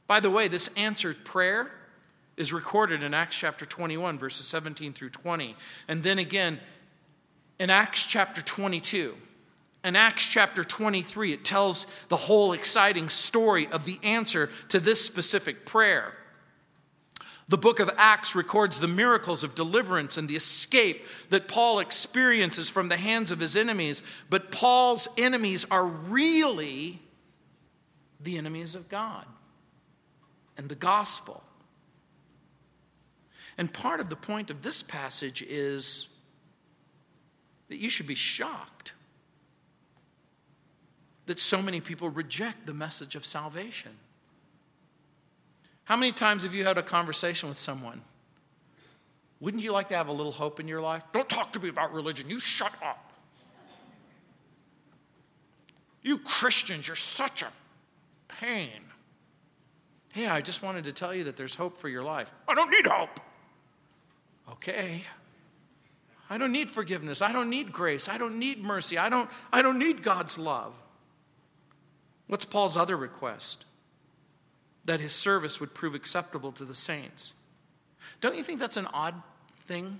[0.05, 1.71] By the way, this answered prayer
[2.37, 5.55] is recorded in Acts chapter 21, verses 17 through 20.
[5.87, 6.59] And then again
[7.59, 9.15] in Acts chapter 22.
[9.83, 15.05] In Acts chapter 23, it tells the whole exciting story of the answer to this
[15.05, 16.13] specific prayer.
[17.47, 22.69] The book of Acts records the miracles of deliverance and the escape that Paul experiences
[22.69, 24.01] from the hands of his enemies.
[24.29, 26.99] But Paul's enemies are really
[28.19, 29.25] the enemies of God
[30.57, 31.43] and the gospel.
[33.57, 36.09] And part of the point of this passage is
[37.69, 38.93] that you should be shocked
[41.25, 43.91] that so many people reject the message of salvation.
[45.85, 48.01] How many times have you had a conversation with someone?
[49.39, 51.03] Wouldn't you like to have a little hope in your life?
[51.13, 52.29] Don't talk to me about religion.
[52.29, 53.13] You shut up.
[56.01, 57.47] You Christians, you're such a
[58.27, 58.69] pain.
[60.13, 62.31] Hey, I just wanted to tell you that there's hope for your life.
[62.47, 63.19] I don't need hope.
[64.51, 65.03] Okay.
[66.29, 67.21] I don't need forgiveness.
[67.21, 68.09] I don't need grace.
[68.09, 68.97] I don't need mercy.
[68.97, 70.73] I don't, I don't need God's love.
[72.27, 73.65] What's Paul's other request?
[74.85, 77.35] That his service would prove acceptable to the saints.
[78.21, 79.15] Don't you think that's an odd
[79.61, 79.99] thing?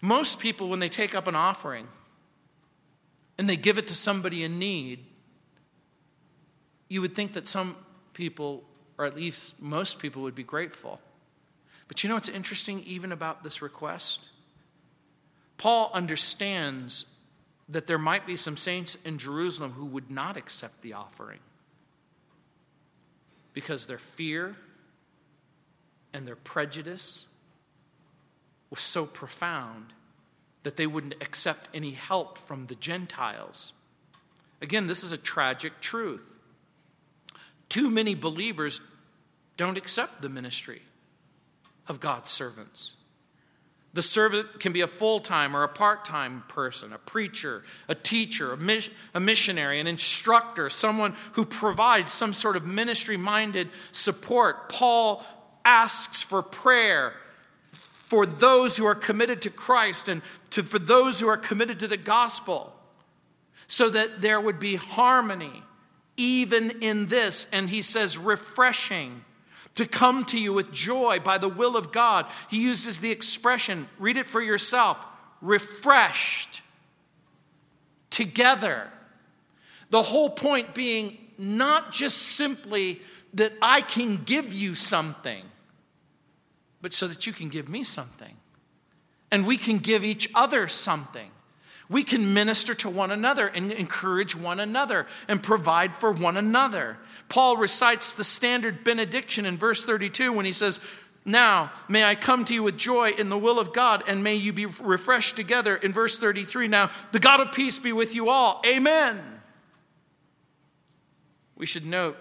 [0.00, 1.88] Most people, when they take up an offering
[3.38, 5.00] and they give it to somebody in need,
[6.88, 7.76] you would think that some
[8.12, 8.64] people,
[8.98, 11.00] or at least most people, would be grateful.
[11.88, 14.28] But you know what's interesting, even about this request?
[15.56, 17.06] Paul understands
[17.68, 21.40] that there might be some saints in Jerusalem who would not accept the offering
[23.52, 24.56] because their fear
[26.12, 27.26] and their prejudice
[28.70, 29.92] was so profound
[30.64, 33.72] that they wouldn't accept any help from the Gentiles.
[34.60, 36.38] Again, this is a tragic truth.
[37.68, 38.80] Too many believers
[39.56, 40.82] don't accept the ministry
[41.88, 42.96] of God's servants.
[43.94, 47.94] The servant can be a full time or a part time person, a preacher, a
[47.94, 53.68] teacher, a, mis- a, missionary, an instructor, someone who provides some sort of ministry minded
[53.92, 54.68] support.
[54.68, 55.24] Paul
[55.64, 57.14] asks for prayer
[57.70, 61.86] for those who are committed to Christ and to, for those who are committed to
[61.86, 62.72] the gospel
[63.68, 65.62] so that there would be harmony
[66.16, 67.46] even in this.
[67.52, 69.24] And he says, refreshing
[69.74, 72.26] to come to you with joy by the will of God.
[72.48, 75.04] He uses the expression, read it for yourself,
[75.40, 76.62] refreshed
[78.10, 78.88] together.
[79.90, 83.00] The whole point being not just simply
[83.34, 85.44] that I can give you something,
[86.80, 88.36] but so that you can give me something.
[89.30, 91.30] And we can give each other something.
[91.88, 96.96] We can minister to one another and encourage one another and provide for one another.
[97.28, 100.80] Paul recites the standard benediction in verse 32 when he says,
[101.26, 104.34] Now may I come to you with joy in the will of God, and may
[104.34, 105.76] you be refreshed together.
[105.76, 108.62] In verse 33, now the God of peace be with you all.
[108.66, 109.20] Amen.
[111.56, 112.16] We should note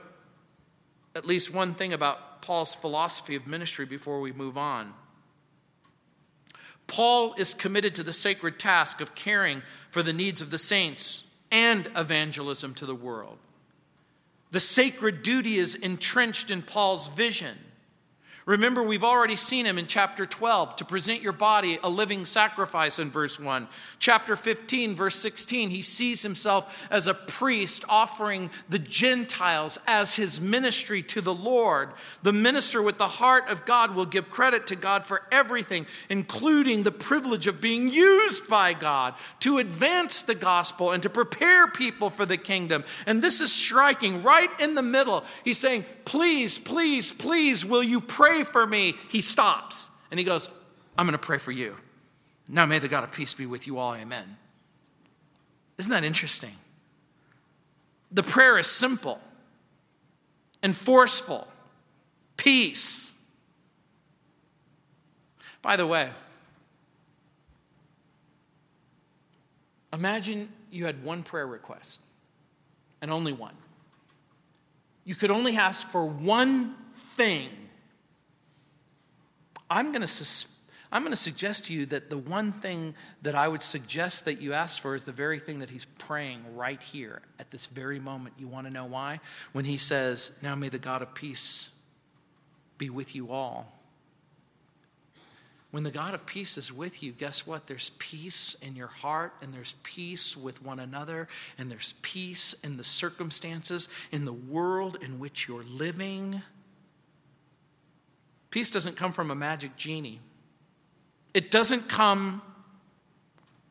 [1.16, 4.94] at least one thing about Paul's philosophy of ministry before we move on.
[6.88, 11.24] Paul is committed to the sacred task of caring for the needs of the saints
[11.52, 13.38] and evangelism to the world.
[14.52, 17.58] The sacred duty is entrenched in Paul's vision.
[18.46, 23.00] Remember, we've already seen him in chapter 12 to present your body a living sacrifice
[23.00, 23.70] in verse 1.
[24.00, 30.42] Chapter 15, verse 16, he sees himself as a priest offering the Gentiles as his
[30.42, 31.92] ministry to the Lord.
[32.22, 36.84] The minister with the heart of God will give credit to God for everything, including
[36.84, 42.10] the privilege of being used by God to advance the gospel and to prepare people
[42.10, 42.84] for the kingdom.
[43.06, 45.24] And this is striking right in the middle.
[45.46, 48.33] He's saying, Please, please, please, will you pray?
[48.34, 48.96] Pray for me.
[49.10, 50.50] He stops and he goes,
[50.98, 51.78] I'm going to pray for you.
[52.48, 53.96] Now may the God of peace be with you all.
[53.96, 54.38] Amen.
[55.78, 56.54] Isn't that interesting?
[58.12, 59.20] The prayer is simple
[60.62, 61.48] and forceful.
[62.38, 63.14] Peace.
[65.62, 66.10] By the way,
[69.92, 72.02] imagine you had one prayer request
[73.02, 73.56] and only one.
[75.06, 76.76] You could only ask for one
[77.16, 77.50] thing,
[79.74, 80.56] I'm going to sus-
[80.92, 82.94] I'm going to suggest to you that the one thing
[83.24, 86.56] that I would suggest that you ask for is the very thing that he's praying
[86.56, 88.36] right here at this very moment.
[88.38, 89.20] You want to know why?
[89.54, 91.72] When he says, Now may the God of peace
[92.78, 93.74] be with you all.
[95.72, 97.66] When the God of peace is with you, guess what?
[97.66, 102.78] There's peace in your heart, and there's peace with one another, and there's peace in
[102.78, 106.44] the circumstances, in the world in which you're living.
[108.54, 110.20] Peace doesn't come from a magic genie,
[111.34, 112.40] it doesn't come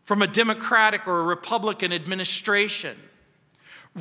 [0.02, 2.96] from a Democratic or a Republican administration.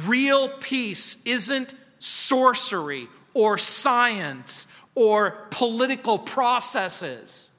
[0.07, 4.65] Real peace isn't sorcery or science
[4.95, 7.51] or political processes.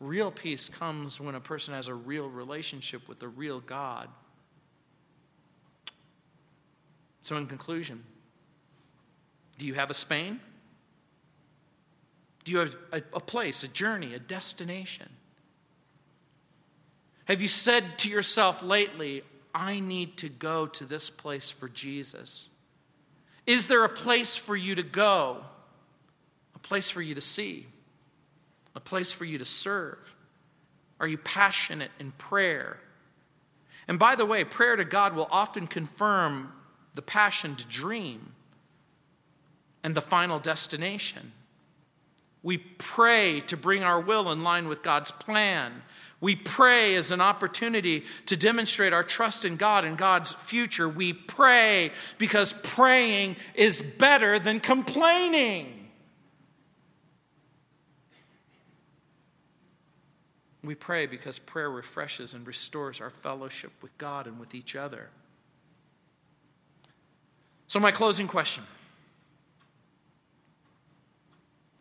[0.00, 4.08] Real peace comes when a person has a real relationship with the real God.
[7.22, 8.02] So, in conclusion,
[9.56, 10.40] do you have a Spain?
[12.46, 15.10] Do you have a, a, place, a journey, a destination?
[17.26, 19.22] Have you said to yourself lately,
[19.54, 22.48] I need to go to this place for Jesus?
[23.46, 25.44] Is there a place for you to go?
[26.54, 27.66] A place for you to see?
[28.76, 30.14] a place for you to serve?
[31.00, 32.78] Are you passionate in prayer?
[33.88, 36.52] And by the way, prayer to God will often confirm
[36.94, 38.32] the passion to dream
[39.82, 41.32] and the final destination.
[42.46, 45.82] We pray to bring our will in line with God's plan.
[46.20, 50.88] We pray as an opportunity to demonstrate our trust in God and God's future.
[50.88, 55.88] We pray because praying is better than complaining.
[60.62, 65.08] We pray because prayer refreshes and restores our fellowship with God and with each other.
[67.66, 68.62] So, my closing question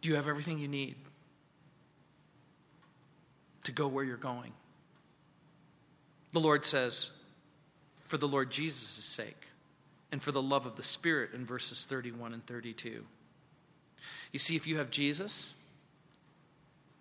[0.05, 0.97] Do you have everything you need
[3.63, 4.53] to go where you're going?
[6.31, 7.23] The Lord says,
[8.01, 9.47] For the Lord Jesus' sake
[10.11, 13.03] and for the love of the Spirit in verses 31 and 32.
[14.31, 15.55] You see, if you have Jesus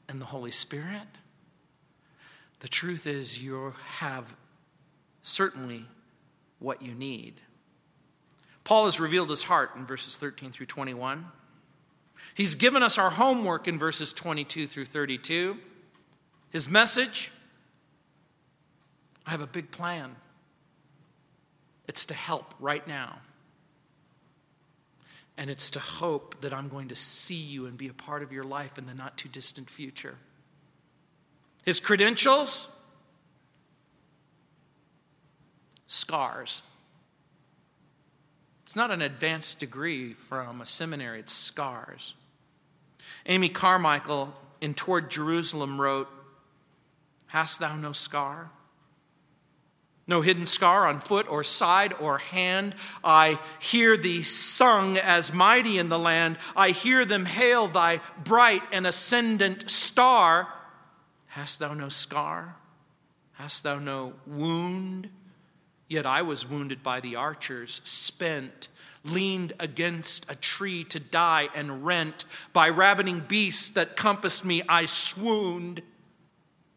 [0.08, 1.18] and the Holy Spirit,
[2.60, 4.34] the truth is, you have
[5.20, 5.84] certainly
[6.58, 7.34] what you need.
[8.64, 11.26] Paul has revealed his heart in verses 13 through 21.
[12.34, 15.56] He's given us our homework in verses 22 through 32.
[16.50, 17.30] His message
[19.26, 20.16] I have a big plan.
[21.88, 23.18] It's to help right now.
[25.36, 28.32] And it's to hope that I'm going to see you and be a part of
[28.32, 30.16] your life in the not too distant future.
[31.64, 32.68] His credentials?
[35.86, 36.62] Scars.
[38.64, 42.14] It's not an advanced degree from a seminary, it's scars.
[43.26, 46.08] Amy Carmichael in Toward Jerusalem wrote,
[47.26, 48.50] Hast thou no scar?
[50.06, 52.74] No hidden scar on foot or side or hand.
[53.02, 56.38] I hear thee sung as mighty in the land.
[56.54, 60.48] I hear them hail thy bright and ascendant star.
[61.28, 62.56] Hast thou no scar?
[63.32, 65.08] Hast thou no wound?
[65.88, 68.68] Yet I was wounded by the archers, spent,
[69.04, 74.86] leaned against a tree to die, and rent by ravening beasts that compassed me, I
[74.86, 75.82] swooned.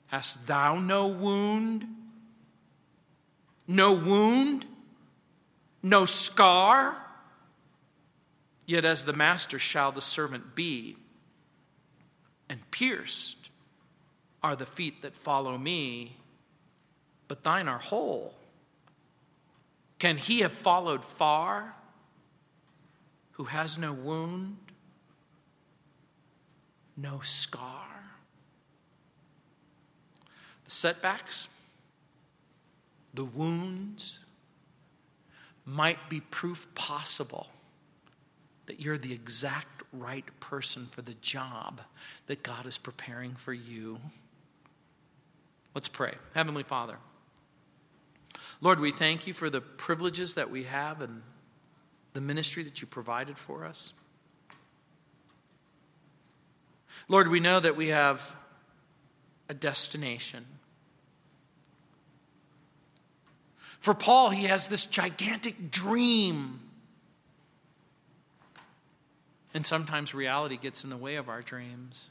[0.07, 1.85] Hast thou no wound?
[3.67, 4.65] No wound?
[5.81, 6.97] No scar?
[8.65, 10.97] Yet as the master shall the servant be,
[12.49, 13.49] and pierced
[14.43, 16.17] are the feet that follow me,
[17.27, 18.33] but thine are whole.
[19.99, 21.75] Can he have followed far
[23.37, 24.57] who has no wound,
[26.97, 27.85] no scar?
[30.65, 31.47] The setbacks,
[33.13, 34.25] the wounds
[35.65, 37.47] might be proof possible
[38.65, 41.81] that you're the exact right person for the job
[42.25, 43.99] that God is preparing for you.
[45.75, 46.15] Let's pray.
[46.33, 46.97] Heavenly Father,
[48.61, 51.21] Lord, we thank you for the privileges that we have and
[52.17, 53.93] the ministry that you provided for us.
[57.07, 58.35] Lord, we know that we have
[59.49, 60.43] a destination.
[63.79, 66.59] For Paul, he has this gigantic dream.
[69.53, 72.09] And sometimes reality gets in the way of our dreams.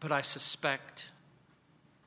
[0.00, 1.12] But I suspect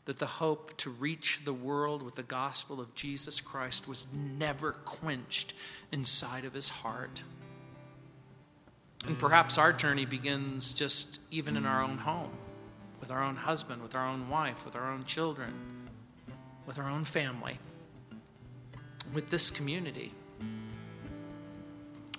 [0.05, 4.71] that the hope to reach the world with the gospel of Jesus Christ was never
[4.71, 5.55] quenched
[5.95, 7.23] inside of his heart.
[9.07, 12.31] And perhaps our journey begins just even in our own home,
[12.99, 15.53] with our own husband, with our own wife, with our own children,
[16.65, 17.59] with our own family,
[19.13, 20.11] with this community,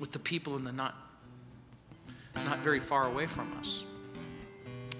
[0.00, 0.94] with the people in the not,
[2.46, 3.84] not very far away from us.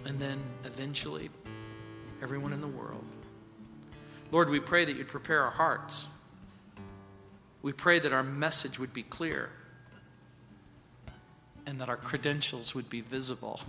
[0.05, 1.31] And then eventually,
[2.23, 3.07] everyone in the world.
[4.31, 6.09] Lord, we pray that you'd prepare our hearts.
[7.63, 9.51] We pray that our message would be clear
[11.67, 13.61] and that our credentials would be visible.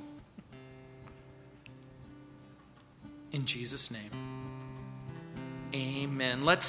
[3.32, 4.12] In Jesus' name,
[5.76, 6.46] amen.
[6.46, 6.66] Let's